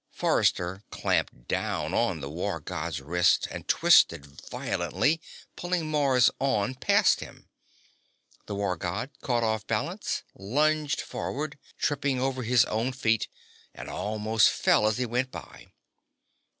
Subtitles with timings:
[0.09, 5.21] Forrester clamped down on the War God's wrist and twisted violently,
[5.55, 7.47] pulling Mars on past him.
[8.47, 13.27] The War God, caught off balance, lunged forward, tripping over his own feet,
[13.75, 15.67] and almost fell as he went by.